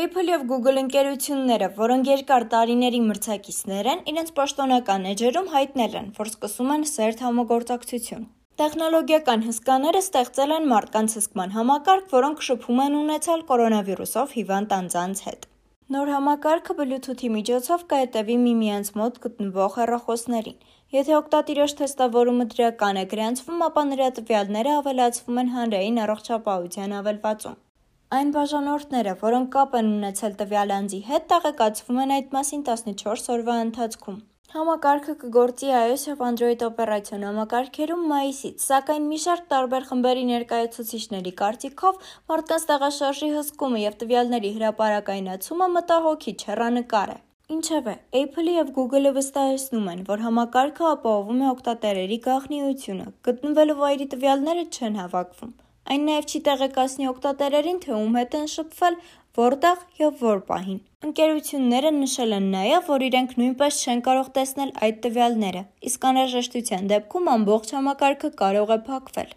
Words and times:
Apple 0.00 0.30
եւ 0.32 0.44
Google 0.48 0.80
ընկերությունները, 0.80 1.66
որոնք 1.76 2.06
երկար 2.08 2.44
տարիների 2.52 3.00
մրցակիցներ 3.04 3.88
են, 3.92 3.98
իրենց 4.12 4.30
պաշտոնական 4.38 5.02
էջերում 5.10 5.48
հայտնել 5.54 5.96
են, 6.00 6.08
որ 6.16 6.30
սկսում 6.30 6.70
են 6.74 6.86
սերտ 6.90 7.22
համագործակցություն։ 7.26 8.24
Տեխնոլոգիական 8.62 9.44
հսկաները 9.48 10.02
ստեղծել 10.06 10.56
են 10.56 10.66
մարդկանց 10.72 11.18
հսկման 11.20 11.54
համակարգ, 11.58 12.08
որոնք 12.16 12.42
շփում 12.48 12.82
են 12.86 12.98
ունեցել 13.02 13.44
կորոնավիրուսով 13.52 14.34
հիվանդ 14.40 14.74
անձանց 14.80 15.24
հետ։ 15.28 15.48
Նոր 15.90 16.12
համակարգը 16.16 16.76
Bluetooth-ի 16.80 17.32
միջոցով 17.36 17.88
կհետևի 17.92 18.36
միմյանց 18.44 18.92
մոտ 19.00 19.24
գտնվող 19.24 19.80
հեռախոսներին։ 19.80 20.60
Եթե 20.96 21.16
օգտատիրոջ 21.20 21.74
թեստավորումը 21.80 22.46
դրական 22.54 23.00
է 23.00 23.08
գրանցվում, 23.10 23.64
ապա 23.68 23.82
նրա 23.90 24.12
տվյալները 24.20 24.76
ավելացվում 24.80 25.42
են 25.44 25.52
հանրային 25.56 26.00
առողջապահության 26.04 26.96
հավելվածում։ 27.00 27.58
Այն 28.10 28.30
բաժանորդները, 28.34 29.10
որոնք 29.20 29.50
կապ 29.54 29.74
են 29.78 29.88
ունեցել 29.96 30.32
տվյալ 30.38 30.70
անձի 30.76 30.98
հետ, 31.08 31.26
տեղեկացվում 31.30 32.00
են 32.04 32.12
այդ 32.14 32.32
մասին 32.36 32.64
14 32.70 33.28
օրվա 33.34 33.54
ընթացքում։ 33.64 34.16
Համակարգը 34.54 35.14
կգործի 35.20 35.70
iOS 35.80 36.06
եւ 36.08 36.24
Android 36.28 36.64
օպերացիոն 36.66 37.26
համակարգերում 37.28 38.02
մայիսից, 38.14 38.64
սակայն 38.64 39.06
մի 39.12 39.20
շարք 39.26 39.46
տարբեր 39.54 39.86
խմբերի 39.92 40.26
ներկայացուցիչների 40.32 41.34
կարծիքով 41.42 42.10
մարդկանց 42.34 42.66
տեղաշարժի 42.72 43.30
հսկումը 43.36 43.84
եւ 43.84 44.02
տվյալների 44.02 44.52
հրապարակայնացումը 44.58 45.72
մտահոգիչ 45.78 46.38
հեռանկար 46.50 47.14
է։ 47.14 47.18
Ինչևէ, 47.60 47.98
Apple-ը 48.24 48.58
եւ 48.58 48.76
Google-ը 48.82 49.16
վստահեցնում 49.22 49.90
են, 49.94 50.04
որ 50.10 50.26
համակարգը 50.26 50.92
ապահովում 50.98 51.46
է 51.46 51.50
օգտատերերի 51.54 52.22
գաղտնիությունը, 52.26 53.10
գտնվելու 53.30 53.82
վայրի 53.86 54.12
տվյալները 54.18 54.70
չեն 54.70 55.04
հավաքվում։ 55.06 55.58
Այն 55.90 56.04
նաև 56.06 56.26
չի 56.30 56.40
տեղեկացնի 56.46 57.08
օգտատերերին, 57.10 57.78
թե 57.84 57.92
ում 57.96 58.18
հետ 58.20 58.36
են 58.40 58.48
շփվել, 58.54 58.96
որտեղ 59.40 59.84
և 60.00 60.22
որ 60.26 60.40
պահին։ 60.50 60.80
Ընկերությունները 61.08 61.90
նշել 61.96 62.36
են 62.36 62.48
նաև, 62.54 62.88
որ 62.92 63.04
իրենք 63.08 63.36
նույնպես 63.40 63.80
չեն 63.84 64.02
կարող 64.10 64.32
տեսնել 64.36 64.72
այդ 64.86 65.02
տվյալները, 65.06 65.62
իսկ 65.90 66.08
անհրաժեշտության 66.10 66.90
դեպքում 66.94 67.30
ամբողջ 67.34 67.74
համակարգը 67.80 68.30
կարող 68.44 68.74
է 68.76 68.78
փակվել։ 68.90 69.36